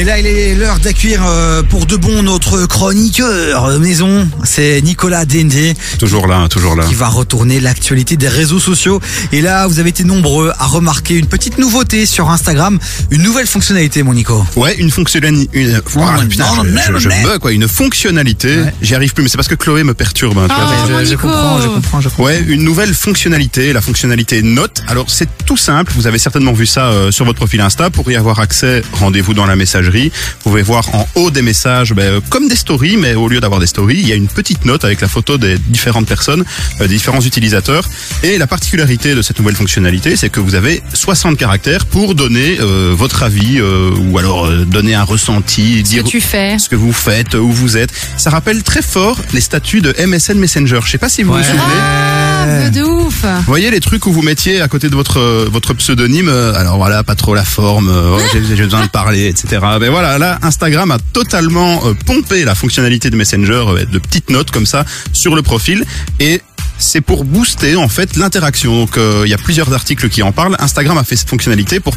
Mais 0.00 0.06
là, 0.06 0.18
il 0.18 0.26
est 0.26 0.54
l'heure 0.54 0.78
d'accueillir 0.78 1.20
euh, 1.26 1.62
pour 1.62 1.84
de 1.84 1.94
bon 1.94 2.22
notre 2.22 2.64
chroniqueur 2.64 3.78
maison. 3.80 4.26
C'est 4.44 4.80
Nicolas 4.80 5.26
Dende 5.26 5.52
Toujours 5.98 6.26
là, 6.26 6.48
toujours 6.48 6.74
là. 6.74 6.84
qui 6.88 6.94
va 6.94 7.08
retourner 7.08 7.60
l'actualité 7.60 8.16
des 8.16 8.28
réseaux 8.28 8.60
sociaux. 8.60 8.98
Et 9.30 9.42
là, 9.42 9.66
vous 9.66 9.78
avez 9.78 9.90
été 9.90 10.04
nombreux 10.04 10.52
à 10.58 10.64
remarquer 10.64 11.16
une 11.18 11.26
petite 11.26 11.58
nouveauté 11.58 12.06
sur 12.06 12.30
Instagram, 12.30 12.78
une 13.10 13.22
nouvelle 13.22 13.46
fonctionnalité, 13.46 14.02
mon 14.02 14.14
Nico. 14.14 14.42
Ouais, 14.56 14.74
une 14.78 14.90
fonctionnalité. 14.90 15.50
Une... 15.60 15.82
Ah, 15.98 16.18
putain, 16.26 16.44
non, 16.46 16.64
je, 16.64 16.70
non, 16.70 16.98
je, 16.98 16.98
je 17.00 17.08
non, 17.10 17.22
bug, 17.22 17.38
quoi. 17.38 17.52
Une 17.52 17.68
fonctionnalité. 17.68 18.56
Ouais. 18.56 18.74
J'y 18.80 18.94
arrive 18.94 19.12
plus, 19.12 19.22
mais 19.22 19.28
c'est 19.28 19.36
parce 19.36 19.48
que 19.48 19.54
Chloé 19.54 19.84
me 19.84 19.92
perturbe. 19.92 20.38
hein, 20.38 20.46
tu 20.48 20.54
vois. 20.54 20.64
Ah, 20.66 20.86
je, 20.88 20.92
mon 20.94 20.98
je 21.00 21.10
Nico. 21.10 21.28
comprends, 21.28 21.60
je 21.60 21.68
comprends, 21.68 22.00
je 22.00 22.08
comprends. 22.08 22.24
Ouais, 22.24 22.42
une 22.48 22.64
nouvelle 22.64 22.94
fonctionnalité, 22.94 23.74
la 23.74 23.82
fonctionnalité 23.82 24.40
Note. 24.40 24.82
Alors 24.88 25.10
c'est 25.10 25.28
tout 25.44 25.58
simple, 25.58 25.92
vous 25.94 26.06
avez 26.06 26.18
certainement 26.18 26.54
vu 26.54 26.64
ça 26.64 26.86
euh, 26.86 27.10
sur 27.10 27.26
votre 27.26 27.36
profil 27.36 27.60
Insta. 27.60 27.90
Pour 27.90 28.10
y 28.10 28.16
avoir 28.16 28.40
accès, 28.40 28.82
rendez-vous 28.94 29.34
dans 29.34 29.44
la 29.44 29.56
messagerie. 29.56 29.89
Vous 29.90 30.50
pouvez 30.50 30.62
voir 30.62 30.94
en 30.94 31.06
haut 31.16 31.30
des 31.30 31.42
messages, 31.42 31.92
ben, 31.92 32.02
euh, 32.02 32.20
comme 32.30 32.48
des 32.48 32.56
stories, 32.56 32.96
mais 32.96 33.14
au 33.14 33.28
lieu 33.28 33.40
d'avoir 33.40 33.60
des 33.60 33.66
stories, 33.66 33.98
il 33.98 34.08
y 34.08 34.12
a 34.12 34.14
une 34.14 34.28
petite 34.28 34.64
note 34.64 34.84
avec 34.84 35.00
la 35.00 35.08
photo 35.08 35.36
des 35.38 35.58
différentes 35.58 36.06
personnes, 36.06 36.44
euh, 36.80 36.86
des 36.88 36.94
différents 36.94 37.20
utilisateurs. 37.20 37.84
Et 38.22 38.38
la 38.38 38.46
particularité 38.46 39.14
de 39.14 39.22
cette 39.22 39.38
nouvelle 39.38 39.56
fonctionnalité, 39.56 40.16
c'est 40.16 40.28
que 40.30 40.40
vous 40.40 40.54
avez 40.54 40.82
60 40.94 41.36
caractères 41.36 41.86
pour 41.86 42.14
donner 42.14 42.58
euh, 42.60 42.92
votre 42.96 43.22
avis 43.22 43.58
euh, 43.60 43.90
ou 43.98 44.18
alors 44.18 44.46
euh, 44.46 44.64
donner 44.64 44.94
un 44.94 45.02
ressenti, 45.04 45.78
Ce 45.78 45.82
dire 45.90 46.04
que 46.04 46.08
tu 46.08 46.20
fais. 46.20 46.58
ce 46.58 46.68
que 46.68 46.76
vous 46.76 46.92
faites, 46.92 47.34
où 47.34 47.50
vous 47.50 47.76
êtes. 47.76 47.90
Ça 48.16 48.30
rappelle 48.30 48.62
très 48.62 48.82
fort 48.82 49.18
les 49.32 49.40
statuts 49.40 49.80
de 49.80 49.94
MSN 50.06 50.38
Messenger. 50.38 50.80
Je 50.84 50.90
sais 50.90 50.98
pas 50.98 51.08
si 51.08 51.22
vous 51.22 51.32
Ouais. 51.32 51.40
vous 51.42 51.44
souvenez. 51.58 52.29
De 52.72 52.82
ouf. 52.82 53.24
Vous 53.24 53.42
voyez 53.46 53.70
les 53.70 53.80
trucs 53.80 54.06
où 54.06 54.12
vous 54.12 54.22
mettiez 54.22 54.60
à 54.60 54.68
côté 54.68 54.88
de 54.88 54.94
votre 54.94 55.18
euh, 55.18 55.48
votre 55.50 55.74
pseudonyme, 55.74 56.28
euh, 56.28 56.54
alors 56.54 56.76
voilà, 56.78 57.02
pas 57.02 57.14
trop 57.14 57.34
la 57.34 57.44
forme, 57.44 57.88
euh, 57.88 58.16
ouais, 58.16 58.22
j'ai 58.32 58.56
j'ai 58.56 58.64
besoin 58.64 58.84
de 58.84 58.90
parler, 58.90 59.26
etc. 59.26 59.58
Ben 59.78 59.90
voilà, 59.90 60.18
là, 60.18 60.38
Instagram 60.42 60.90
a 60.90 60.98
totalement 61.12 61.86
euh, 61.86 61.94
pompé 62.06 62.44
la 62.44 62.54
fonctionnalité 62.54 63.10
de 63.10 63.16
Messenger, 63.16 63.64
euh, 63.68 63.84
de 63.84 63.98
petites 63.98 64.30
notes 64.30 64.50
comme 64.50 64.66
ça 64.66 64.84
sur 65.12 65.34
le 65.34 65.42
profil 65.42 65.84
et 66.18 66.40
c'est 66.78 67.02
pour 67.02 67.24
booster 67.24 67.76
en 67.76 67.88
fait 67.88 68.16
l'interaction. 68.16 68.74
Donc 68.74 68.96
euh, 68.96 69.22
il 69.26 69.30
y 69.30 69.34
a 69.34 69.38
plusieurs 69.38 69.72
articles 69.72 70.08
qui 70.08 70.22
en 70.22 70.32
parlent. 70.32 70.56
Instagram 70.58 70.96
a 70.98 71.04
fait 71.04 71.16
cette 71.16 71.28
fonctionnalité 71.28 71.78
pour 71.78 71.94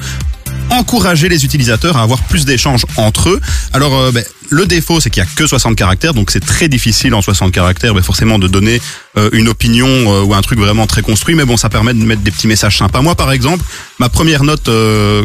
encourager 0.69 1.30
les 1.30 1.45
utilisateurs 1.45 1.97
à 1.97 2.02
avoir 2.02 2.21
plus 2.23 2.45
d'échanges 2.45 2.86
entre 2.97 3.30
eux. 3.30 3.41
Alors, 3.73 3.95
euh, 3.95 4.11
ben, 4.11 4.23
le 4.49 4.66
défaut, 4.66 4.99
c'est 4.99 5.09
qu'il 5.09 5.23
y 5.23 5.25
a 5.25 5.30
que 5.36 5.47
60 5.47 5.75
caractères, 5.75 6.14
donc 6.14 6.31
c'est 6.31 6.45
très 6.45 6.67
difficile 6.67 7.14
en 7.14 7.21
60 7.21 7.52
caractères, 7.52 7.94
ben, 7.94 8.03
forcément, 8.03 8.39
de 8.39 8.47
donner 8.47 8.81
euh, 9.17 9.30
une 9.33 9.47
opinion 9.50 9.88
euh, 9.88 10.23
ou 10.23 10.33
un 10.33 10.42
truc 10.42 10.59
vraiment 10.59 10.88
très 10.88 11.02
construit. 11.02 11.36
Mais 11.36 11.45
bon, 11.45 11.58
ça 11.58 11.69
permet 11.69 11.94
de 11.94 12.03
mettre 12.03 12.22
des 12.22 12.31
petits 12.31 12.47
messages 12.47 12.78
sympas. 12.78 13.02
Moi, 13.02 13.16
par 13.16 13.31
exemple, 13.31 13.64
ma 14.00 14.09
première 14.09 14.44
note 14.44 14.67
euh, 14.70 15.23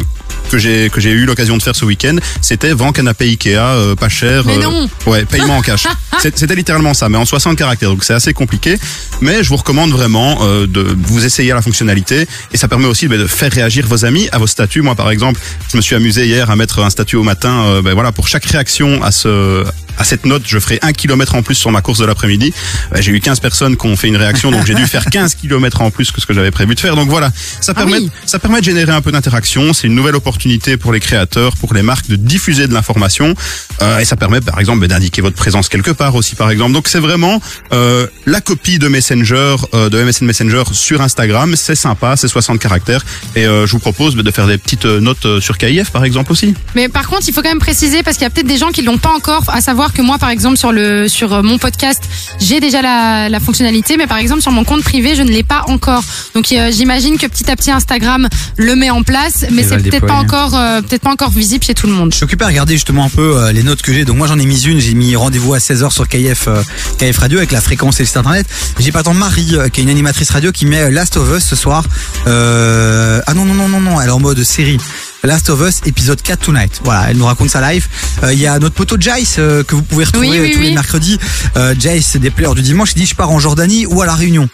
que 0.49 0.57
j'ai 0.57 0.89
que 0.89 0.99
j'ai 1.01 1.11
eu 1.11 1.25
l'occasion 1.25 1.57
de 1.57 1.61
faire 1.63 1.75
ce 1.75 1.85
week-end, 1.85 2.15
c'était 2.41 2.73
vent 2.73 2.91
canapé 2.91 3.25
Ikea, 3.25 3.57
euh, 3.57 3.95
pas 3.95 4.09
cher. 4.09 4.43
Mais 4.45 4.57
non. 4.57 4.89
Ouais, 5.05 5.25
paiement 5.25 5.57
en 5.57 5.61
cash. 5.61 5.85
C'était 6.35 6.55
littéralement 6.55 6.93
ça, 6.93 7.07
mais 7.07 7.17
en 7.17 7.23
60 7.23 7.57
caractères, 7.57 7.89
donc 7.89 8.03
c'est 8.03 8.13
assez 8.13 8.33
compliqué. 8.33 8.77
Mais 9.21 9.41
je 9.41 9.47
vous 9.49 9.55
recommande 9.55 9.91
vraiment 9.91 10.39
euh, 10.41 10.67
de 10.67 10.81
vous 11.03 11.25
essayer 11.25 11.53
la 11.53 11.61
fonctionnalité 11.61 12.27
et 12.51 12.57
ça 12.57 12.67
permet 12.67 12.87
aussi 12.87 13.07
ben, 13.07 13.17
de 13.17 13.25
faire 13.25 13.51
réagir 13.53 13.87
vos 13.87 14.03
amis 14.03 14.27
à 14.33 14.37
vos 14.37 14.47
statuts. 14.47 14.81
Moi, 14.81 14.95
par 14.95 15.11
exemple, 15.11 15.39
je 15.71 15.77
me 15.77 15.81
suis 15.81 15.95
amusé 15.95 16.25
hier 16.25 16.49
à 16.49 16.57
mettre 16.57 16.79
un 16.79 16.89
statut 16.89 17.15
au 17.15 17.23
matin. 17.23 17.63
euh, 17.67 17.81
ben 17.81 17.93
voilà, 17.93 18.11
pour 18.11 18.27
chaque 18.27 18.43
réaction 18.45 19.01
à 19.01 19.11
ce 19.11 19.63
à 19.99 20.03
cette 20.03 20.25
note, 20.25 20.43
je 20.45 20.57
ferai 20.59 20.79
un 20.81 20.93
kilomètre 20.93 21.35
en 21.35 21.43
plus 21.43 21.55
sur 21.55 21.71
ma 21.71 21.81
course 21.81 21.99
de 21.99 22.05
l'après-midi. 22.05 22.53
Ben, 22.91 23.01
j'ai 23.01 23.11
eu 23.11 23.19
15 23.19 23.39
personnes 23.39 23.77
qui 23.77 23.85
ont 23.85 23.95
fait 23.95 24.07
une 24.07 24.17
réaction, 24.17 24.49
donc 24.51 24.65
j'ai 24.65 24.73
dû 24.73 24.85
faire 24.87 25.05
15 25.11 25.35
kilomètres 25.35 25.81
en 25.81 25.91
plus 25.91 26.11
que 26.11 26.21
ce 26.21 26.25
que 26.25 26.33
j'avais 26.33 26.51
prévu 26.51 26.73
de 26.75 26.79
faire. 26.79 26.95
Donc 26.95 27.09
voilà, 27.09 27.31
ça 27.61 27.73
Ah 27.75 27.79
permet 27.79 27.97
oui. 27.99 28.09
ça 28.25 28.39
permet 28.39 28.59
de 28.61 28.65
générer 28.65 28.91
un 28.93 29.01
peu 29.01 29.11
d'interaction. 29.11 29.73
C'est 29.73 29.87
une 29.87 29.95
nouvelle 29.95 30.15
opportunité 30.15 30.77
pour 30.77 30.93
les 30.93 30.99
créateurs, 30.99 31.55
pour 31.57 31.73
les 31.73 31.81
marques 31.81 32.07
de 32.07 32.15
diffuser 32.15 32.67
de 32.67 32.73
l'information. 32.73 33.33
Euh, 33.81 33.99
et 33.99 34.05
ça 34.05 34.15
permet, 34.15 34.41
par 34.41 34.59
exemple, 34.59 34.79
ben, 34.79 34.87
d'indiquer 34.87 35.21
votre 35.21 35.35
présence 35.35 35.69
quelque 35.69 35.91
part 35.91 36.15
aussi, 36.15 36.35
par 36.35 36.49
exemple. 36.49 36.71
Donc 36.73 36.87
c'est 36.87 36.99
vraiment 36.99 37.41
euh, 37.73 38.07
la 38.25 38.41
copie 38.41 38.79
de 38.79 38.87
Messenger, 38.87 39.55
euh, 39.73 39.89
de 39.89 40.01
MSN 40.03 40.25
Messenger 40.25 40.63
sur 40.71 41.01
Instagram. 41.01 41.55
C'est 41.55 41.75
sympa, 41.75 42.15
c'est 42.15 42.27
60 42.27 42.59
caractères. 42.59 43.03
Et 43.35 43.45
euh, 43.45 43.65
je 43.67 43.71
vous 43.73 43.79
propose 43.79 44.15
ben, 44.15 44.23
de 44.23 44.31
faire 44.31 44.47
des 44.47 44.57
petites 44.57 44.85
euh, 44.85 44.99
notes 44.99 45.39
sur 45.41 45.57
KIF, 45.57 45.91
par 45.91 46.03
exemple 46.05 46.31
aussi. 46.31 46.53
Mais 46.75 46.87
par 46.89 47.07
contre, 47.07 47.23
il 47.27 47.33
faut 47.33 47.41
quand 47.41 47.49
même 47.49 47.59
préciser 47.59 48.03
parce 48.03 48.17
qu'il 48.17 48.23
y 48.23 48.27
a 48.27 48.29
peut-être 48.29 48.47
des 48.47 48.57
gens 48.57 48.69
qui 48.71 48.81
l'ont 48.81 48.97
pas 48.97 49.13
encore. 49.13 49.43
À 49.49 49.61
savoir 49.61 49.88
que 49.93 50.01
moi, 50.01 50.17
par 50.17 50.29
exemple, 50.29 50.57
sur 50.57 50.71
le 50.71 51.07
sur 51.07 51.33
euh, 51.33 51.41
mon 51.41 51.57
podcast, 51.57 52.03
j'ai 52.39 52.59
déjà 52.59 52.81
la, 52.81 53.29
la 53.29 53.39
fonctionnalité, 53.39 53.97
mais 53.97 54.07
par 54.07 54.17
exemple 54.17 54.41
sur 54.41 54.51
mon 54.51 54.63
compte 54.63 54.83
privé, 54.83 55.15
je 55.15 55.21
ne 55.21 55.29
l'ai 55.29 55.43
pas 55.43 55.63
encore. 55.67 56.03
Donc 56.33 56.51
euh, 56.51 56.71
j'imagine 56.71 57.17
que 57.17 57.27
petit 57.27 57.49
à 57.49 57.55
petit 57.55 57.71
Instagram 57.71 58.27
le 58.57 58.75
met 58.75 58.89
en 58.89 59.03
place, 59.03 59.45
mais 59.51 59.63
c'est 59.63 59.77
peut-être 59.77 60.05
pas 60.05 60.13
encore 60.13 60.55
euh, 60.55 60.81
peut-être 60.81 61.01
pas 61.01 61.11
encore 61.11 61.31
visible 61.31 61.63
chez 61.63 61.73
tout 61.73 61.87
le 61.87 61.93
monde. 61.93 62.11
Je 62.11 62.17
suis 62.17 62.23
occupé 62.23 62.45
à 62.45 62.47
regarder 62.47 62.73
justement 62.73 63.05
un 63.05 63.09
peu 63.09 63.37
euh, 63.37 63.51
les 63.51 63.63
notes 63.63 63.81
que 63.81 63.93
j'ai. 63.93 64.05
Donc 64.05 64.17
moi 64.17 64.27
j'en 64.27 64.39
ai 64.39 64.45
mis 64.45 64.61
une, 64.63 64.79
j'ai 64.79 64.93
mis 64.93 65.15
rendez-vous 65.15 65.53
à 65.53 65.57
16h 65.59 65.91
sur 65.91 66.07
KF, 66.07 66.49
KF 66.97 67.17
Radio 67.17 67.37
avec 67.39 67.51
la 67.51 67.61
fréquence 67.61 67.99
et 67.99 68.03
le 68.03 68.07
site 68.07 68.17
internet. 68.17 68.47
J'ai 68.79 68.91
pas 68.91 69.03
tant 69.03 69.13
Marie, 69.13 69.55
qui 69.73 69.81
est 69.81 69.83
une 69.83 69.89
animatrice 69.89 70.29
radio, 70.29 70.51
qui 70.51 70.65
met 70.65 70.89
Last 70.91 71.17
of 71.17 71.35
Us 71.35 71.43
ce 71.43 71.55
soir. 71.55 71.85
Ah 72.25 73.33
non, 73.35 73.45
non, 73.45 73.53
non, 73.53 73.67
non, 73.67 73.79
non, 73.79 74.01
elle 74.01 74.07
est 74.07 74.11
en 74.11 74.19
mode 74.19 74.43
série. 74.43 74.77
Last 75.23 75.49
of 75.49 75.61
Us 75.61 75.81
épisode 75.85 76.21
4 76.21 76.39
tonight. 76.45 76.79
Voilà, 76.83 77.11
elle 77.11 77.17
nous 77.17 77.25
raconte 77.25 77.49
sa 77.49 77.61
live. 77.71 77.87
Euh, 78.23 78.33
Il 78.33 78.39
y 78.39 78.47
a 78.47 78.57
notre 78.59 78.75
poteau 78.75 78.95
Jace 78.99 79.35
euh, 79.37 79.63
que 79.63 79.75
vous 79.75 79.81
pouvez 79.83 80.05
retrouver 80.05 80.29
Oui, 80.29 80.39
oui, 80.39 80.51
tous 80.53 80.61
les 80.61 80.71
mercredis. 80.71 81.19
Euh, 81.57 81.75
Jace 81.77 82.15
des 82.17 82.29
players 82.29 82.55
du 82.55 82.61
dimanche, 82.61 82.91
il 82.95 82.99
dit 82.99 83.05
je 83.05 83.15
pars 83.15 83.29
en 83.29 83.39
Jordanie 83.39 83.85
ou 83.85 84.01
à 84.01 84.05
la 84.05 84.15
Réunion. 84.15 84.47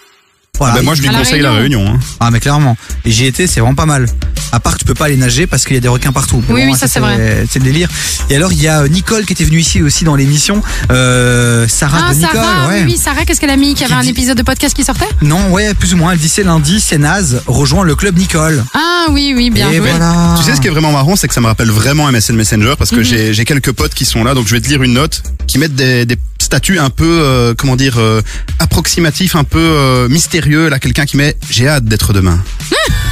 Voilà. 0.57 0.75
Ben, 0.75 0.83
moi, 0.83 0.95
je 0.95 1.01
lui 1.01 1.09
La 1.09 1.19
conseille 1.19 1.41
la 1.41 1.51
réunion. 1.53 1.85
hein. 1.87 1.99
Ah 2.19 2.31
mais 2.31 2.39
clairement. 2.39 2.77
Et 3.03 3.11
j'y 3.11 3.25
étais, 3.25 3.47
c'est 3.47 3.59
vraiment 3.59 3.75
pas 3.75 3.85
mal. 3.85 4.07
À 4.51 4.59
part 4.59 4.77
tu 4.77 4.85
peux 4.85 4.93
pas 4.93 5.05
aller 5.05 5.17
nager 5.17 5.47
parce 5.47 5.65
qu'il 5.65 5.73
y 5.75 5.77
a 5.77 5.81
des 5.81 5.87
requins 5.89 6.11
partout. 6.13 6.41
Oui, 6.49 6.63
bon, 6.65 6.71
oui, 6.71 6.77
ça, 6.77 6.87
c'est 6.87 6.99
vrai. 6.99 7.45
C'est 7.49 7.59
le 7.59 7.65
délire. 7.65 7.89
Et 8.29 8.35
alors 8.37 8.53
il 8.53 8.61
y 8.61 8.67
a 8.67 8.81
euh, 8.81 8.87
Nicole 8.87 9.25
qui 9.25 9.33
était 9.33 9.43
venue 9.43 9.59
ici 9.59 9.81
aussi 9.81 10.03
dans 10.05 10.15
l'émission. 10.15 10.61
Euh, 10.91 11.67
Sarah 11.67 12.05
Ah 12.09 12.13
de 12.13 12.19
Nicole, 12.19 12.35
Sarah, 12.35 12.67
ouais. 12.69 12.83
oui, 12.85 12.91
oui, 12.93 12.97
Sarah, 12.97 13.25
qu'est-ce 13.25 13.41
qu'elle 13.41 13.49
a 13.49 13.57
mis 13.57 13.73
Qu'il 13.73 13.83
y 13.83 13.87
Qui 13.87 13.93
avait 13.93 13.93
un 13.95 14.01
dit- 14.03 14.09
épisode 14.11 14.37
de 14.37 14.43
podcast 14.43 14.73
qui 14.75 14.83
sortait? 14.83 15.07
Non, 15.21 15.49
ouais, 15.51 15.73
plus 15.73 15.93
ou 15.93 15.97
moins. 15.97 16.13
Elle 16.13 16.19
dit 16.19 16.29
c'est 16.29 16.43
lundi, 16.43 16.79
c'est 16.79 16.97
naze. 16.97 17.41
Rejoins 17.47 17.83
le 17.83 17.95
club 17.95 18.17
Nicole. 18.17 18.63
Ah 18.73 19.07
oui, 19.11 19.33
oui, 19.35 19.49
bien 19.49 19.69
Et 19.71 19.77
joué. 19.77 19.89
voilà. 19.89 20.35
Tu 20.37 20.43
sais 20.43 20.55
ce 20.55 20.61
qui 20.61 20.67
est 20.67 20.71
vraiment 20.71 20.91
marrant, 20.91 21.15
c'est 21.15 21.27
que 21.27 21.33
ça 21.33 21.41
me 21.41 21.47
rappelle 21.47 21.69
vraiment 21.69 22.09
MSN 22.09 22.35
Messenger 22.35 22.75
parce 22.77 22.91
que 22.91 23.03
j'ai 23.03 23.33
j'ai 23.33 23.43
quelques 23.45 23.71
potes 23.73 23.93
qui 23.93 24.05
sont 24.05 24.23
là, 24.23 24.33
donc 24.33 24.47
je 24.47 24.53
vais 24.55 24.61
te 24.61 24.69
lire 24.69 24.81
une 24.83 24.93
note 24.93 25.21
qui 25.47 25.57
mettent 25.57 25.75
des, 25.75 26.05
des 26.05 26.15
statuts 26.45 26.79
un 26.79 26.89
peu, 26.89 27.19
euh, 27.21 27.53
comment 27.57 27.75
dire, 27.75 27.97
euh, 27.97 28.21
approximatifs, 28.59 29.35
un 29.35 29.43
peu 29.43 29.59
euh, 29.59 30.07
mystérieux. 30.07 30.69
Là, 30.69 30.79
quelqu'un 30.79 31.05
qui 31.05 31.17
met 31.17 31.35
j'ai 31.49 31.67
hâte 31.67 31.85
d'être 31.85 32.13
demain. 32.13 32.41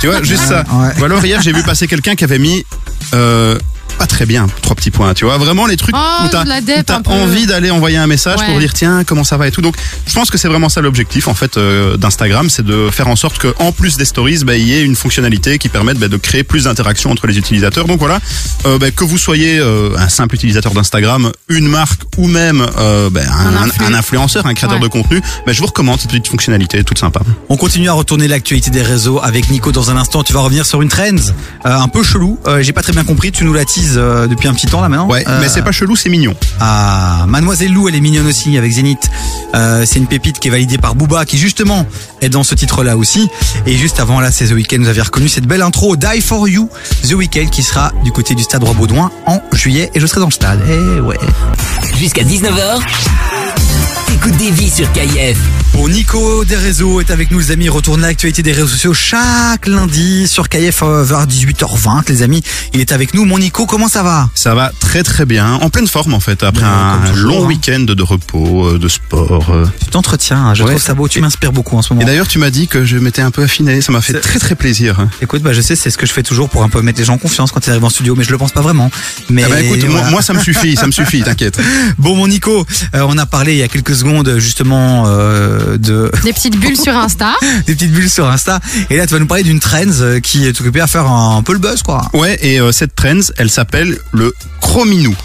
tu 0.02 0.08
vois, 0.08 0.24
juste 0.24 0.46
ça. 0.46 0.64
Ouais. 0.72 0.94
Ou 1.00 1.04
alors 1.04 1.26
hier, 1.26 1.42
j'ai 1.42 1.52
vu 1.52 1.64
passer 1.64 1.88
quelqu'un 1.88 2.16
qui 2.16 2.24
avait 2.24 2.40
mis 2.40 2.64
euh, 3.14 3.58
très 4.14 4.26
bien, 4.28 4.48
trois 4.62 4.76
petits 4.76 4.92
points. 4.92 5.14
Tu 5.16 5.26
vois, 5.26 5.38
vraiment 5.38 5.66
les 5.66 5.76
trucs 5.78 5.96
Oh, 5.98 6.26
où 6.26 6.28
t'as 6.30 7.02
envie 7.06 7.46
d'aller 7.48 7.72
envoyer 7.72 7.98
un 7.98 8.08
message 8.08 8.40
Ouais. 8.40 8.46
pour 8.48 8.60
dire 8.60 8.74
tiens 8.74 9.04
comment 9.04 9.24
ça 9.24 9.38
va 9.38 9.48
et 9.48 9.52
tout. 9.52 9.62
Donc, 9.62 9.76
je 10.08 10.14
pense 10.14 10.30
que 10.30 10.38
c'est 10.38 10.48
vraiment 10.48 10.70
ça 10.70 10.82
l'objectif 10.82 11.28
en 11.28 11.34
fait 11.34 11.58
euh, 11.58 11.98
d'Instagram, 11.98 12.50
c'est 12.50 12.66
de 12.66 12.90
faire 12.92 13.08
en 13.08 13.16
sorte 13.16 13.38
que 13.40 13.54
en 13.60 13.72
plus 13.72 13.98
des 13.98 14.06
stories, 14.06 14.44
bah, 14.46 14.56
il 14.56 14.68
y 14.68 14.74
ait 14.74 14.84
une 14.84 14.96
fonctionnalité 14.96 15.58
qui 15.58 15.68
permette 15.70 15.98
bah, 15.98 16.08
de 16.08 16.18
créer 16.18 16.44
plus 16.44 16.66
d'interactions 16.66 17.12
entre 17.12 17.26
les 17.28 17.38
utilisateurs. 17.38 17.86
Donc 17.88 18.00
voilà, 18.00 18.20
euh, 18.66 18.78
bah, 18.78 18.92
que 18.92 19.04
vous 19.04 19.18
soyez 19.18 19.58
euh, 19.60 19.96
un 19.98 20.10
simple 20.10 20.36
utilisateur 20.36 20.74
d'Instagram, 20.74 21.32
une 21.50 21.68
marque 21.68 22.02
ou 22.18 22.28
même 22.28 22.66
euh, 22.78 23.10
bah, 23.10 23.22
un, 23.32 23.56
Un 23.56 23.86
un 23.86 23.94
influenceur, 23.96 24.46
un 24.46 24.54
créateur 24.54 24.78
Ouais. 24.78 24.84
de 24.84 24.88
contenu, 24.88 25.22
bah, 25.46 25.54
je 25.54 25.60
vous 25.60 25.68
recommande 25.68 26.00
cette 26.00 26.12
petite 26.12 26.28
fonctionnalité, 26.28 26.84
toute 26.84 27.00
sympa. 27.00 27.22
On 27.50 27.58
continue 27.58 27.90
à 27.90 27.94
retourner 27.94 28.28
l'actualité 28.28 28.70
des 28.70 28.82
réseaux 28.84 29.20
avec 29.24 29.50
Nico 29.50 29.72
dans 29.72 29.90
un 29.92 29.98
instant. 29.98 30.24
Tu 30.24 30.34
vas 30.34 30.40
revenir 30.42 30.66
sur 30.66 30.82
une 30.82 30.90
trend 30.90 31.04
euh, 31.66 31.70
un 31.86 31.88
peu 31.88 32.04
chelou. 32.04 32.40
Euh, 32.48 32.62
J'ai 32.62 32.74
pas 32.74 32.82
très 32.82 32.94
bien 32.94 33.04
compris. 33.04 33.32
Tu 33.32 33.44
nous 33.46 33.54
la 33.54 33.66
teases 33.66 33.98
euh, 34.04 34.28
depuis 34.28 34.48
un 34.48 34.54
petit 34.54 34.68
temps 34.68 34.82
là 34.82 34.90
maintenant. 34.90 35.08
Ouais, 35.08 35.24
Euh, 35.28 35.40
mais 35.42 35.50
c'est 35.50 35.62
pas 35.62 35.72
chelou, 35.72 35.96
c'est 35.96 36.10
mignon. 36.10 36.36
Ah, 36.60 37.26
Mademoiselle 37.28 37.72
Lou, 37.74 37.88
elle 37.88 37.96
est 37.96 38.02
mignonne 38.02 38.28
aussi 38.28 38.58
avec 38.58 38.72
Zénith. 38.72 39.10
Euh, 39.56 39.86
c'est 39.88 40.00
une 40.00 40.08
pépite 40.08 40.40
qui 40.40 40.48
est 40.50 40.52
validée 40.52 40.78
par 40.78 40.96
Booba, 40.96 41.26
qui 41.26 41.38
justement 41.38 41.86
est 42.22 42.30
dans 42.30 42.44
ce 42.44 42.56
titre-là 42.56 42.98
aussi. 42.98 43.30
Et 43.66 43.78
juste 43.78 44.00
avant 44.00 44.20
là, 44.20 44.32
c'est 44.32 44.48
The 44.48 44.52
Weeknd. 44.52 44.80
Vous 44.80 44.88
avez 44.90 45.02
reconnu 45.02 45.30
cette 45.30 45.46
belle 45.48 45.62
intro 45.62 45.96
Die 45.96 46.22
for 46.22 46.48
You, 46.48 46.70
The 47.08 47.14
Weeknd, 47.14 47.48
qui 47.52 47.64
sera 47.64 47.92
du 48.04 48.12
côté 48.12 48.36
du 48.36 48.44
Stade 48.44 48.64
Roi-Baudouin 48.64 49.12
en 49.26 49.40
juillet. 49.54 49.90
Et 49.96 50.00
je 50.00 50.06
serai 50.08 50.20
dans 50.20 50.28
le 50.28 50.32
stade. 50.32 50.60
Eh 50.68 51.00
ouais. 51.00 51.18
Jusqu'à 51.98 52.24
19h, 52.24 52.80
t'écoutes 54.08 54.38
des 54.38 54.52
vies 54.52 54.70
sur 54.70 54.92
KIF. 54.92 55.38
Bon, 55.74 55.88
Nico 55.90 56.46
des 56.46 56.56
réseaux 56.56 57.02
est 57.02 57.10
avec 57.10 57.32
nous, 57.32 57.40
les 57.40 57.50
amis. 57.52 57.68
Retourne 57.68 58.02
l'actualité 58.02 58.44
des 58.44 58.52
réseaux 58.52 58.68
sociaux 58.68 58.94
chaque 58.94 59.66
lundi 59.66 60.28
sur 60.28 60.48
KF 60.48 60.84
euh, 60.84 61.04
vers 61.04 61.26
18h20, 61.26 62.08
les 62.10 62.22
amis. 62.22 62.44
Il 62.74 62.80
est 62.80 62.92
avec 62.92 63.16
nous. 63.16 63.26
Mon 63.26 63.40
Nico, 63.40 63.66
comment 63.66 63.88
ça 63.88 64.04
va? 64.04 64.30
Ça 64.36 64.54
va 64.54 64.72
très 64.80 65.02
très 65.02 65.26
bien, 65.26 65.54
en 65.56 65.70
pleine 65.72 65.88
forme 65.88 66.14
en 66.14 66.20
fait, 66.20 66.44
après 66.44 66.62
Ouais, 66.64 66.70
un 66.70 67.08
toujours, 67.12 67.38
long 67.40 67.44
hein. 67.46 67.48
week-end 67.48 67.80
de 67.80 68.04
repos, 68.04 68.68
euh, 68.68 68.78
de 68.80 68.88
sport. 68.88 69.48
euh. 69.50 69.66
Tu 69.84 69.88
t'entretiens, 69.88 70.38
hein, 70.46 70.54
je 70.54 70.62
Ouais. 70.64 70.70
trouve 70.70 70.82
ça 70.82 70.94
beau. 70.94 71.08
Tu 71.08 71.20
m'inspires 71.22 71.52
beaucoup 71.52 71.76
en 71.76 71.82
ce 71.82 71.92
moment. 71.92 72.04
Et 72.04 72.06
d'ailleurs, 72.06 72.28
tu 72.28 72.38
m'as 72.38 72.52
dit 72.52 72.68
que 72.68 72.86
je 72.86 72.98
m'étais 72.98 73.24
un 73.24 73.32
peu 73.32 73.42
affiné, 73.42 73.82
ça 73.82 73.92
m'a 73.92 74.02
fait 74.02 74.14
très 74.22 74.38
très 74.38 74.54
plaisir. 74.56 75.08
Écoute, 75.24 75.42
bah, 75.42 75.54
je 75.54 75.62
sais, 75.62 75.76
c'est 75.76 75.90
ce 75.90 75.98
que 75.98 76.06
je 76.06 76.14
fais 76.14 76.24
toujours 76.24 76.50
pour 76.50 76.62
un 76.64 76.70
peu 76.70 76.84
mettre 76.84 77.00
les 77.00 77.06
gens 77.06 77.14
en 77.16 77.18
confiance 77.18 77.52
quand 77.52 77.66
ils 77.66 77.72
arrivent 77.72 77.84
en 77.84 77.90
studio, 77.90 78.14
mais 78.16 78.24
je 78.24 78.32
le 78.32 78.38
pense 78.38 78.52
pas 78.52 78.62
vraiment. 78.62 78.92
Mais 79.32 79.42
Ah 79.44 79.50
bah 79.50 79.60
écoute, 79.62 79.84
moi, 79.90 80.04
moi 80.12 80.22
ça 80.22 80.34
me 80.34 80.40
suffit, 80.40 80.76
ça 80.76 80.86
me 80.86 80.92
suffit, 80.92 81.22
t'inquiète. 81.24 81.60
Bon, 81.98 82.16
mon 82.16 82.28
Nico, 82.28 82.64
euh, 82.96 83.06
on 83.08 83.18
a 83.18 83.26
parlé 83.26 83.54
il 83.54 83.58
y 83.58 83.64
a 83.64 83.68
quelques 83.68 83.96
secondes 83.96 84.36
justement 84.38 85.06
euh, 85.08 85.62
de, 85.64 85.78
de 85.78 86.12
Des 86.24 86.34
petites 86.34 86.60
bulles 86.60 86.78
sur 86.78 86.96
Insta. 86.96 87.34
des 87.66 87.76
petites 87.76 87.92
bulles 87.92 88.10
sur 88.10 88.28
Insta. 88.28 88.60
Et 88.90 88.98
là, 88.98 89.08
tu 89.08 89.14
vas 89.14 89.20
nous 89.20 89.28
parler 89.28 89.44
d'une 89.44 89.60
trend 89.60 89.82
euh, 90.02 90.20
qui 90.20 90.46
est 90.46 90.60
occupée 90.60 90.82
à 90.82 90.88
faire 90.88 91.08
un, 91.08 91.42
peu 91.44 91.54
le 91.54 91.60
buzz, 91.60 91.84
quoi. 91.84 92.08
Ouais, 92.14 92.38
et 92.42 92.60
euh, 92.60 92.72
cette 92.72 92.96
trend, 92.96 93.20
elle 93.38 93.50
s'appelle 93.50 93.98
le 94.12 94.34
chrominou. 94.62 95.16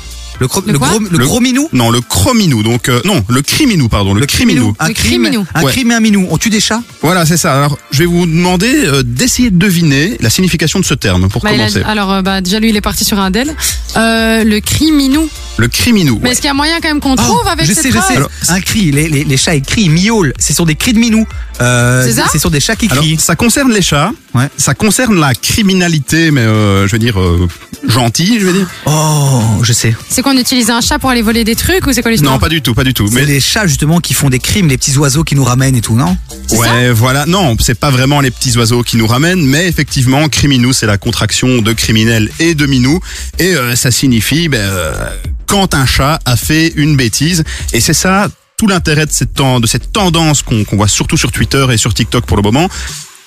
Le, 0.41 0.47
cro- 0.47 0.63
Le 0.67 0.73
le, 0.73 0.79
quoi 0.79 0.89
gros, 0.89 0.99
le 1.01 1.19
Le- 1.19 1.25
gros 1.27 1.41
minou 1.41 1.69
Non, 1.73 1.91
le 1.91 2.01
chrominou. 2.01 2.63
Donc 2.63 2.89
euh, 2.89 3.01
non, 3.05 3.25
le 3.29 3.43
criminou, 3.43 3.89
pardon, 3.89 4.15
le, 4.15 4.25
criminou. 4.27 4.75
Un 4.79 4.89
Le 4.89 4.95
crime, 4.95 5.23
criminou. 5.23 5.47
un 5.55 5.63
Ouais. 5.65 5.73
crime 5.73 5.91
et 5.91 5.95
un 5.95 6.01
minou. 6.01 6.27
On 6.31 6.39
tue 6.39 6.51
des 6.51 6.61
chats 6.61 6.83
Voilà, 7.03 7.27
c'est 7.27 7.37
ça. 7.37 7.57
Alors, 7.57 7.79
je 7.91 7.99
vais 8.01 8.07
vous 8.07 8.27
demander 8.27 8.73
euh, 8.87 9.03
d'essayer 9.03 9.51
de 9.51 9.59
deviner 9.59 10.17
la 10.21 10.31
signification 10.31 10.79
de 10.79 10.85
ce 10.85 10.95
terme 10.95 11.29
pour 11.29 11.43
Bah, 11.43 11.51
a- 11.51 11.53
commencer. 11.53 11.83
alors, 11.85 12.13
euh, 12.13 12.23
bah, 12.23 12.41
déjà, 12.41 12.61
lui, 12.61 12.71
il 12.71 12.77
est 12.77 12.81
parti 12.81 13.05
sur 13.05 13.19
un 13.19 13.31
del. 13.31 13.55
Euh, 13.97 14.45
le 14.45 14.61
cri 14.61 14.93
minou. 14.93 15.29
Le 15.57 15.67
criminou. 15.69 16.21
Mais 16.23 16.31
est-ce 16.31 16.41
qu'il 16.41 16.47
y 16.49 16.51
a 16.51 16.55
moyen 16.55 16.77
quand 16.81 16.89
même 16.89 17.01
qu'on 17.01 17.17
trouve 17.17 17.47
avec 17.49 17.65
Oh, 17.67 17.69
je 17.69 17.75
cette 17.75 17.83
sais, 17.83 17.91
je 17.91 17.97
phrase 17.97 18.09
sais. 18.09 18.17
Alors, 18.17 18.31
un 18.49 18.61
cri, 18.61 18.93
les, 18.93 19.09
les, 19.09 19.25
les 19.25 19.37
chats 19.37 19.57
ils 19.57 19.63
crient, 19.63 19.85
ils 19.87 19.91
miaulent. 19.91 20.33
C'est 20.39 20.53
sur 20.55 20.67
des 20.67 20.77
cris 20.77 20.93
de 20.93 20.99
minou. 21.01 21.27
Euh, 21.61 22.05
C'est 22.07 22.13
ça 22.13 22.27
c'est 22.31 22.39
sur 22.39 22.51
des 22.53 22.61
chats 22.61 22.77
qui 22.77 22.87
Alors, 22.89 23.03
crient. 23.03 23.19
ça 23.19 23.35
concerne 23.35 23.73
les 23.73 23.83
chats. 23.83 24.13
Ouais. 24.35 24.49
Ça 24.57 24.75
concerne 24.75 25.19
la 25.19 25.35
criminalité, 25.35 26.31
mais 26.31 26.43
euh, 26.43 26.87
je 26.87 26.93
veux 26.93 26.99
dire 27.01 27.19
gentille, 27.89 28.39
je 28.41 28.47
veux 28.47 28.53
dire. 28.53 28.67
Oh, 28.87 29.43
je 29.63 29.73
sais. 29.73 29.97
C'est 30.09 30.23
qu'on 30.23 30.37
utilise 30.37 30.71
un 30.71 30.81
chat 30.81 30.99
pour 30.99 31.11
aller 31.11 31.23
voler 31.23 31.45
des 31.45 31.57
trucs 31.57 31.87
ou 31.87 31.93
c'est 31.93 32.03
quoi 32.03 32.11
l'histoire 32.11 32.35
Non, 32.35 32.39
pas 32.39 32.49
du 32.49 32.63
tout, 32.63 32.75
pas 32.75 32.85
du 32.85 32.95
tout. 32.95 33.09
C'est 33.09 33.15
Mais 33.15 33.25
les 33.25 33.41
chats 33.41 33.67
justement 33.67 33.99
qui 34.01 34.15
font 34.15 34.29
des 34.31 34.39
crimes, 34.39 34.69
les 34.69 34.77
petits 34.79 34.97
oiseaux 34.99 35.25
qui 35.25 35.35
nous 35.35 35.45
ramènent 35.45 35.77
et 35.77 35.81
tout, 35.81 35.95
non? 35.97 36.17
C'est 36.47 36.57
ouais, 36.59 36.91
voilà. 36.93 37.27
Non, 37.27 37.57
c'est 37.61 37.79
pas 37.79 37.91
vraiment 37.91 38.21
les 38.21 38.31
petits 38.31 38.57
oiseaux 38.57 38.83
qui 38.83 38.97
nous 38.97 39.07
ramènent, 39.07 39.45
mais 39.45 39.67
effectivement, 39.69 40.29
criminou, 40.29 40.73
c'est 40.73 40.87
la 40.87 40.99
contraction 40.99 41.63
de 41.63 41.73
criminel 41.73 42.31
et 42.41 42.55
de 42.55 42.67
minou, 42.67 43.01
et 43.39 43.55
euh, 43.55 43.75
ça 43.77 43.91
signifie 43.91 44.49
ben, 44.49 44.59
euh, 44.61 44.93
quand 45.47 45.75
un 45.75 45.87
chat 45.87 46.19
a 46.25 46.37
fait 46.37 46.73
une 46.77 46.97
bêtise, 46.97 47.45
et 47.73 47.81
c'est 47.81 47.95
ça 47.95 48.29
tout 48.57 48.67
l'intérêt 48.67 49.07
de 49.07 49.13
cette, 49.13 49.35
ten- 49.35 49.61
de 49.61 49.67
cette 49.69 49.93
tendance 49.93 50.43
qu'on 50.43 50.65
qu'on 50.65 50.77
voit 50.77 50.89
surtout 50.89 51.17
sur 51.17 51.31
Twitter 51.31 51.65
et 51.73 51.77
sur 51.77 51.95
TikTok 51.95 52.27
pour 52.27 52.37
le 52.37 52.43
moment. 52.43 52.69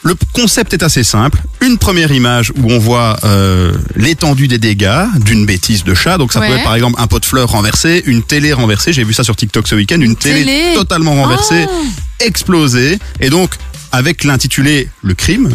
Le 0.03 0.15
concept 0.33 0.73
est 0.73 0.81
assez 0.83 1.03
simple. 1.03 1.39
Une 1.61 1.77
première 1.77 2.11
image 2.11 2.51
où 2.57 2.71
on 2.71 2.79
voit 2.79 3.17
euh, 3.23 3.71
l'étendue 3.95 4.47
des 4.47 4.57
dégâts 4.57 5.05
d'une 5.23 5.45
bêtise 5.45 5.83
de 5.83 5.93
chat. 5.93 6.17
Donc 6.17 6.33
ça 6.33 6.39
peut 6.39 6.47
être 6.47 6.63
par 6.63 6.73
exemple 6.75 6.99
un 6.99 7.05
pot 7.05 7.19
de 7.19 7.25
fleurs 7.25 7.49
renversé, 7.49 8.01
une 8.07 8.23
télé 8.23 8.51
renversée. 8.51 8.93
J'ai 8.93 9.03
vu 9.03 9.13
ça 9.13 9.23
sur 9.23 9.35
TikTok 9.35 9.67
ce 9.67 9.75
week-end. 9.75 10.01
Une, 10.01 10.15
télé, 10.15 10.39
télé. 10.43 10.73
totalement 10.73 11.13
renversée, 11.13 11.65
Oh. 11.69 11.83
explosée. 12.19 12.97
Et 13.19 13.29
donc 13.29 13.51
avec 13.91 14.23
l'intitulé 14.23 14.87
Le 15.03 15.13
crime. 15.13 15.51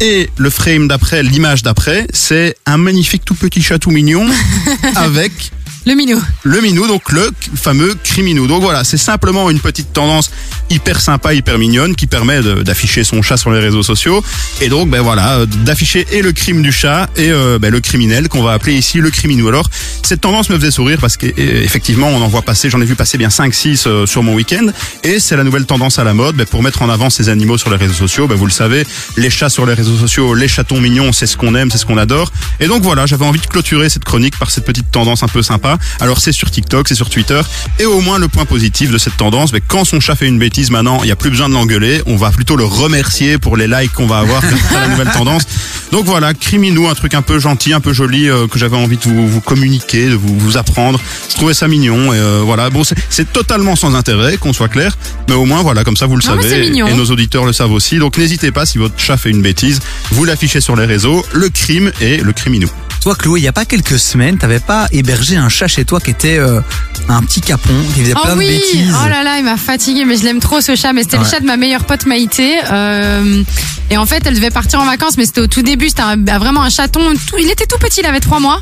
Et 0.00 0.30
le 0.38 0.48
frame 0.50 0.88
d'après, 0.88 1.22
l'image 1.22 1.62
d'après, 1.62 2.06
c'est 2.12 2.56
un 2.66 2.78
magnifique 2.78 3.22
tout 3.24 3.34
petit 3.34 3.62
chat 3.62 3.78
tout 3.78 3.90
mignon 3.90 4.26
avec 4.96 5.52
Le 5.86 5.94
minou. 5.94 6.20
le 6.42 6.60
minou, 6.60 6.86
donc 6.86 7.10
le 7.10 7.30
fameux 7.54 7.94
criminou. 8.04 8.46
Donc 8.46 8.62
voilà, 8.62 8.84
c'est 8.84 8.98
simplement 8.98 9.48
une 9.48 9.60
petite 9.60 9.92
tendance 9.94 10.30
hyper 10.68 11.00
sympa, 11.00 11.32
hyper 11.32 11.58
mignonne 11.58 11.96
qui 11.96 12.06
permet 12.06 12.42
d'afficher 12.42 13.02
son 13.02 13.22
chat 13.22 13.36
sur 13.36 13.50
les 13.50 13.60
réseaux 13.60 13.82
sociaux. 13.82 14.22
Et 14.60 14.68
donc, 14.68 14.90
ben 14.90 15.00
voilà, 15.00 15.38
euh, 15.38 15.46
d'afficher 15.46 16.06
et 16.12 16.22
le 16.22 16.32
crime 16.32 16.62
du 16.62 16.70
chat 16.70 17.08
et 17.16 17.30
euh, 17.30 17.58
ben, 17.58 17.70
le 17.70 17.80
criminel 17.80 18.28
qu'on 18.28 18.42
va 18.42 18.52
appeler 18.52 18.74
ici 18.74 18.98
le 18.98 19.10
criminou. 19.10 19.48
Alors, 19.48 19.68
cette 20.02 20.20
tendance 20.20 20.50
me 20.50 20.58
faisait 20.58 20.70
sourire 20.70 20.98
parce 21.00 21.16
qu'effectivement, 21.16 22.08
on 22.08 22.20
en 22.20 22.28
voit 22.28 22.42
passer, 22.42 22.70
j'en 22.70 22.80
ai 22.80 22.84
vu 22.84 22.94
passer 22.94 23.18
bien 23.18 23.28
5-6 23.28 23.84
euh, 23.86 24.06
sur 24.06 24.22
mon 24.22 24.34
week-end. 24.34 24.66
Et 25.02 25.18
c'est 25.18 25.36
la 25.36 25.44
nouvelle 25.44 25.64
tendance 25.64 25.98
à 25.98 26.04
la 26.04 26.14
mode 26.14 26.36
ben, 26.36 26.46
pour 26.46 26.62
mettre 26.62 26.82
en 26.82 26.88
avant 26.88 27.10
ces 27.10 27.30
animaux 27.30 27.58
sur 27.58 27.70
les 27.70 27.76
réseaux 27.76 27.94
sociaux. 27.94 28.28
Ben, 28.28 28.36
vous 28.36 28.46
le 28.46 28.52
savez, 28.52 28.86
les 29.16 29.30
chats 29.30 29.48
sur 29.48 29.66
les 29.66 29.74
réseaux 29.74 29.96
sociaux, 29.96 30.34
les 30.34 30.48
chatons 30.48 30.80
mignons, 30.80 31.12
c'est 31.12 31.26
ce 31.26 31.36
qu'on 31.36 31.54
aime, 31.54 31.70
c'est 31.70 31.78
ce 31.78 31.86
qu'on 31.86 31.98
adore. 31.98 32.30
Et 32.60 32.66
donc 32.66 32.82
voilà, 32.82 33.06
j'avais 33.06 33.24
envie 33.24 33.40
de 33.40 33.46
clôturer 33.46 33.88
cette 33.88 34.04
chronique 34.04 34.38
par 34.38 34.50
cette 34.50 34.64
petite 34.64 34.90
tendance 34.90 35.22
un 35.22 35.28
peu 35.28 35.42
sympa. 35.42 35.78
Alors 36.00 36.20
c'est 36.20 36.32
sur 36.32 36.50
TikTok, 36.50 36.88
c'est 36.88 36.94
sur 36.94 37.10
Twitter. 37.10 37.40
Et 37.78 37.86
au 37.86 38.00
moins 38.00 38.18
le 38.18 38.28
point 38.28 38.44
positif 38.44 38.90
de 38.90 38.98
cette 38.98 39.16
tendance, 39.16 39.52
ben, 39.52 39.60
quand 39.66 39.84
son 39.84 40.00
chat 40.00 40.14
fait 40.16 40.26
une 40.28 40.38
bêtise 40.38 40.70
maintenant, 40.70 40.98
il 41.02 41.06
n'y 41.06 41.12
a 41.12 41.16
plus 41.16 41.30
besoin 41.30 41.48
de 41.48 41.54
l'engueuler. 41.54 42.02
On 42.06 42.16
va 42.16 42.30
plutôt 42.30 42.56
le 42.56 42.64
remercier 42.64 43.38
pour 43.38 43.56
les 43.56 43.66
likes 43.66 43.92
qu'on 43.92 44.06
va 44.06 44.18
avoir 44.18 44.40
grâce 44.42 44.74
à 44.76 44.80
la 44.80 44.88
nouvelle 44.88 45.10
tendance. 45.12 45.42
Donc 45.92 46.04
voilà, 46.04 46.34
criminou, 46.34 46.88
un 46.88 46.94
truc 46.94 47.14
un 47.14 47.22
peu 47.22 47.38
gentil, 47.40 47.72
un 47.72 47.80
peu 47.80 47.92
joli 47.92 48.28
euh, 48.28 48.46
que 48.46 48.58
j'avais 48.58 48.76
envie 48.76 48.96
de 48.96 49.02
vous, 49.02 49.26
vous 49.28 49.40
communiquer, 49.40 50.08
de 50.08 50.14
vous, 50.14 50.38
vous 50.38 50.56
apprendre. 50.56 51.00
Je 51.28 51.34
trouvais 51.34 51.54
ça 51.54 51.66
mignon 51.68 52.12
et 52.12 52.16
euh, 52.18 52.42
voilà. 52.44 52.70
Bon, 52.70 52.84
c'est- 52.84 53.30
totalement 53.32 53.76
sans 53.76 53.94
intérêt, 53.94 54.36
qu'on 54.38 54.52
soit 54.52 54.68
clair, 54.68 54.96
mais 55.28 55.34
au 55.34 55.44
moins 55.44 55.62
voilà, 55.62 55.84
comme 55.84 55.96
ça 55.96 56.06
vous 56.06 56.16
le 56.16 56.22
Non, 56.26 56.36
mais 56.36 56.42
savez 56.42 56.66
et 56.90 56.94
nos 56.94 57.04
auditeurs 57.06 57.44
le 57.44 57.52
savent 57.52 57.72
aussi. 57.72 57.98
Donc 57.98 58.18
n'hésitez 58.18 58.50
pas 58.50 58.66
si 58.66 58.78
votre 58.78 58.98
chat 58.98 59.16
fait 59.16 59.30
une 59.30 59.42
bêtise, 59.42 59.80
vous 60.12 60.24
l'affichez 60.24 60.60
sur 60.60 60.74
les 60.76 60.84
réseaux, 60.86 61.24
le 61.32 61.48
crime 61.48 61.92
et 62.00 62.18
le 62.18 62.32
criminou. 62.32 62.68
Toi, 63.00 63.14
Chloé, 63.14 63.40
il 63.40 63.44
y 63.44 63.48
a 63.48 63.52
pas 63.52 63.64
quelques 63.64 63.98
semaines, 63.98 64.36
t'avais 64.36 64.60
pas 64.60 64.86
hébergé 64.92 65.36
un 65.36 65.48
chat 65.48 65.66
chez 65.68 65.86
toi 65.86 66.00
qui 66.00 66.10
était 66.10 66.36
euh, 66.38 66.60
un 67.08 67.22
petit 67.22 67.40
capon, 67.40 67.72
qui 67.94 68.02
faisait 68.02 68.12
Oh 68.14 68.20
plein 68.22 68.36
oui, 68.36 68.44
de 68.46 68.50
bêtises. 68.50 68.94
oh 69.02 69.08
là 69.08 69.22
là, 69.24 69.38
il 69.38 69.44
m'a 69.44 69.56
fatigué, 69.56 70.04
mais 70.04 70.18
je 70.18 70.24
l'aime 70.24 70.38
trop 70.38 70.60
ce 70.60 70.76
chat. 70.76 70.92
Mais 70.92 71.02
c'était 71.02 71.16
Ouais. 71.16 71.24
le 71.24 71.30
chat 71.30 71.40
de 71.40 71.46
ma 71.46 71.56
meilleure 71.56 71.84
pote 71.84 72.04
Maïté. 72.04 72.58
Euh, 72.70 73.42
et 73.88 73.96
en 73.96 74.04
fait, 74.04 74.22
elle 74.26 74.34
devait 74.34 74.50
partir 74.50 74.80
en 74.80 74.84
vacances, 74.84 75.16
mais 75.16 75.24
c'était 75.24 75.40
au 75.40 75.46
tout 75.46 75.62
début. 75.62 75.88
C'était 75.88 76.02
un- 76.02 76.18
bah, 76.18 76.38
vraiment 76.38 76.60
un 76.62 76.68
chaton. 76.68 77.00
Tout, 77.26 77.36
il 77.40 77.48
était 77.48 77.64
tout 77.66 77.78
petit, 77.78 78.00
il 78.00 78.06
avait 78.06 78.20
trois 78.20 78.38
mois. 78.38 78.60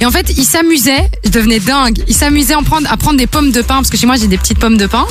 Et 0.00 0.04
en 0.06 0.10
fait, 0.10 0.34
il 0.36 0.44
s'amusait. 0.44 1.08
Je 1.24 1.30
devenais 1.30 1.58
dingue. 1.58 1.98
Il 2.06 2.14
s'amusait 2.14 2.52
à 2.54 2.60
prendre, 2.62 2.92
à 2.92 2.96
prendre 2.98 3.16
des 3.16 3.26
pommes 3.26 3.52
de 3.52 3.62
pain, 3.62 3.76
parce 3.76 3.88
que 3.88 3.96
chez 3.96 4.06
moi 4.06 4.16
j'ai 4.16 4.26
des 4.28 4.36
petites 4.38 4.58
pommes 4.58 4.76
de 4.76 4.86
pain. 4.86 5.06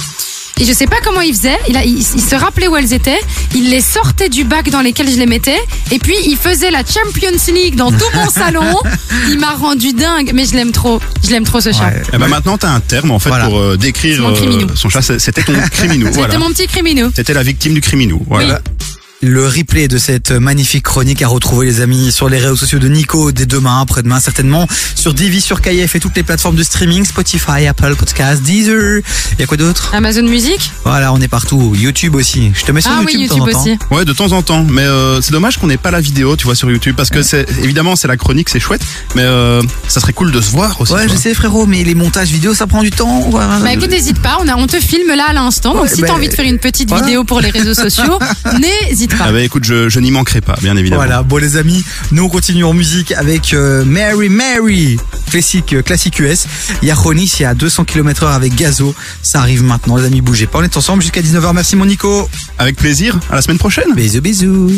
Et 0.59 0.65
je 0.65 0.73
sais 0.73 0.87
pas 0.87 0.97
comment 1.03 1.21
il 1.21 1.33
faisait. 1.33 1.57
Il, 1.69 1.77
a, 1.77 1.83
il, 1.83 1.97
il 1.99 2.21
se 2.21 2.35
rappelait 2.35 2.67
où 2.67 2.75
elles 2.75 2.93
étaient. 2.93 3.19
Il 3.55 3.69
les 3.69 3.81
sortait 3.81 4.29
du 4.29 4.43
bac 4.43 4.69
dans 4.69 4.81
lesquels 4.81 5.09
je 5.09 5.17
les 5.17 5.25
mettais. 5.27 5.57
Et 5.91 5.99
puis 5.99 6.15
il 6.25 6.35
faisait 6.37 6.71
la 6.71 6.79
Champions 6.83 7.29
League 7.53 7.75
dans 7.75 7.91
tout 7.91 8.05
mon 8.15 8.29
salon. 8.31 8.75
Il 9.29 9.39
m'a 9.39 9.53
rendu 9.53 9.93
dingue. 9.93 10.31
Mais 10.33 10.45
je 10.45 10.53
l'aime 10.53 10.71
trop. 10.71 10.99
Je 11.23 11.29
l'aime 11.29 11.43
trop 11.43 11.61
ce 11.61 11.71
chat. 11.71 11.87
Ouais. 11.89 12.01
Et 12.13 12.17
ben 12.17 12.27
maintenant 12.27 12.57
t'as 12.57 12.71
un 12.71 12.79
terme 12.79 13.11
en 13.11 13.19
fait 13.19 13.29
Voilà. 13.29 13.45
pour 13.45 13.59
euh, 13.59 13.77
décrire 13.77 14.33
criminou. 14.35 14.67
son 14.75 14.89
chat. 14.89 15.01
C'était 15.01 15.43
ton 15.43 15.53
criminou. 15.71 16.05
C'était 16.07 16.17
voilà. 16.17 16.39
mon 16.39 16.49
petit 16.49 16.67
criminou. 16.67 17.11
C'était 17.15 17.33
la 17.33 17.43
victime 17.43 17.73
du 17.73 17.81
criminou. 17.81 18.23
Voilà. 18.27 18.59
Le 19.23 19.47
replay 19.47 19.87
de 19.87 19.97
cette 19.97 20.29
magnifique 20.29 20.83
chronique 20.83 21.23
à 21.23 21.27
retrouver 21.27 21.65
les 21.65 21.81
amis 21.81 22.11
sur 22.11 22.29
les 22.29 22.37
réseaux 22.37 22.55
sociaux 22.55 22.77
de 22.77 22.87
Nico 22.87 23.31
dès 23.31 23.47
demain, 23.47 23.81
après-demain 23.81 24.19
certainement, 24.19 24.67
sur 24.93 25.15
Divi, 25.15 25.41
sur 25.41 25.59
KF 25.59 25.95
et 25.95 25.99
toutes 25.99 26.15
les 26.15 26.21
plateformes 26.21 26.55
de 26.55 26.61
streaming, 26.61 27.03
Spotify, 27.03 27.65
Apple 27.65 27.95
Podcast, 27.95 28.43
Deezer. 28.43 29.01
Il 29.33 29.39
y 29.39 29.43
a 29.43 29.47
quoi 29.47 29.57
d'autre? 29.57 29.91
Amazon 29.95 30.21
Music. 30.21 30.71
Voilà, 30.83 31.11
on 31.13 31.19
est 31.19 31.27
partout. 31.27 31.73
YouTube 31.75 32.13
aussi. 32.13 32.51
Je 32.53 32.63
te 32.63 32.71
mets 32.71 32.81
sur 32.81 32.91
Ah 32.91 33.01
YouTube, 33.01 33.19
oui, 33.19 33.23
de 33.23 33.27
temps 33.29 33.35
YouTube 33.37 33.49
en 33.49 33.51
temps. 33.51 33.61
aussi. 33.63 33.79
Ouais, 33.89 34.05
de 34.05 34.13
temps 34.13 34.31
en 34.33 34.41
temps. 34.43 34.63
Mais 34.69 34.83
euh, 34.83 35.19
c'est 35.19 35.31
dommage 35.31 35.57
qu'on 35.57 35.65
n'ait 35.65 35.77
pas 35.77 35.89
la 35.89 35.99
vidéo, 35.99 36.35
tu 36.37 36.45
vois, 36.45 36.55
sur 36.55 36.69
YouTube, 36.69 36.95
parce 36.95 37.09
que 37.09 37.23
c'est 37.23 37.47
évidemment 37.63 37.95
c'est 37.95 38.07
la 38.07 38.17
chronique, 38.17 38.49
c'est 38.49 38.59
chouette, 38.59 38.83
mais 39.15 39.23
euh, 39.23 39.63
ça 39.87 39.99
serait 39.99 40.13
cool 40.13 40.31
de 40.31 40.41
se 40.41 40.51
voir 40.51 40.79
aussi. 40.79 40.93
Ouais, 40.93 41.09
je 41.09 41.15
sais 41.15 41.33
frérot, 41.33 41.65
mais 41.65 41.83
les 41.83 41.95
montages 41.95 42.29
vidéo 42.29 42.53
ça 42.53 42.67
prend 42.67 42.83
du 42.83 42.91
temps. 42.91 43.27
Bah 43.31 43.73
écoute, 43.73 43.89
n'hésite 43.89 44.21
pas, 44.21 44.37
on, 44.41 44.47
a, 44.47 44.55
on 44.55 44.67
te 44.67 44.79
filme 44.79 45.15
là 45.15 45.25
à 45.29 45.33
l'instant. 45.33 45.73
Donc 45.73 45.89
si 45.89 46.01
bah, 46.01 46.09
t'as 46.09 46.13
envie 46.13 46.29
de 46.29 46.35
faire 46.35 46.45
une 46.45 46.59
petite 46.59 46.89
voilà. 46.89 47.03
vidéo 47.03 47.23
pour 47.23 47.41
les 47.41 47.49
réseaux 47.49 47.73
sociaux, 47.73 48.19
n'hésite 48.61 49.07
pas. 49.16 49.16
Ah 49.19 49.31
bah 49.31 49.41
écoute, 49.41 49.63
je, 49.63 49.89
je 49.89 49.99
n'y 49.99 50.11
manquerai 50.11 50.41
pas, 50.41 50.55
bien 50.61 50.75
évidemment. 50.77 51.01
Voilà, 51.03 51.23
bon 51.23 51.37
les 51.37 51.57
amis, 51.57 51.83
nous 52.11 52.23
on 52.23 52.29
continue 52.29 52.63
en 52.63 52.73
musique 52.73 53.11
avec 53.13 53.53
euh, 53.53 53.83
Mary 53.85 54.29
Mary, 54.29 54.97
classique, 55.29 55.73
euh, 55.73 55.81
classique 55.81 56.19
US. 56.19 56.45
Il 56.81 56.87
y 56.87 56.91
a 56.91 56.95
Ronis, 56.95 57.31
il 57.39 57.43
y 57.43 57.45
a 57.45 57.53
200 57.53 57.85
km 57.85 58.23
heure 58.23 58.31
avec 58.33 58.55
Gazo. 58.55 58.93
Ça 59.21 59.39
arrive 59.39 59.63
maintenant, 59.63 59.97
les 59.97 60.05
amis, 60.05 60.21
bougez 60.21 60.47
pas. 60.47 60.59
On 60.59 60.63
est 60.63 60.77
ensemble 60.77 61.01
jusqu'à 61.01 61.21
19h. 61.21 61.53
Merci 61.53 61.75
mon 61.75 61.85
Nico. 61.85 62.29
Avec 62.57 62.75
plaisir. 62.75 63.19
À 63.29 63.35
la 63.35 63.41
semaine 63.41 63.57
prochaine. 63.57 63.93
Bisous, 63.95 64.21
bisous. 64.21 64.71